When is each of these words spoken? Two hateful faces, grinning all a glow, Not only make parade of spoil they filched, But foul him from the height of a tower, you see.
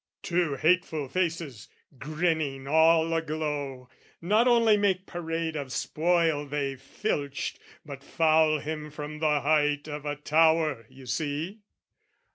Two 0.23 0.55
hateful 0.55 1.07
faces, 1.07 1.67
grinning 1.99 2.67
all 2.67 3.13
a 3.13 3.21
glow, 3.21 3.87
Not 4.19 4.47
only 4.47 4.75
make 4.75 5.05
parade 5.05 5.55
of 5.55 5.71
spoil 5.71 6.47
they 6.47 6.75
filched, 6.75 7.59
But 7.85 8.03
foul 8.03 8.57
him 8.57 8.89
from 8.89 9.19
the 9.19 9.41
height 9.41 9.87
of 9.87 10.07
a 10.07 10.15
tower, 10.15 10.87
you 10.89 11.05
see. 11.05 11.59